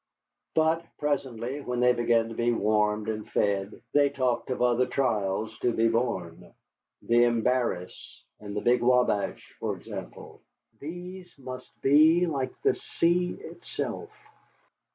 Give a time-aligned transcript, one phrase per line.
[0.55, 5.55] But presently, when they began to be warmed and fed, they talked of other trials
[5.59, 6.55] to be borne.
[7.03, 10.41] The Embarrass and the big Wabash, for example.
[10.79, 14.09] These must be like the sea itself.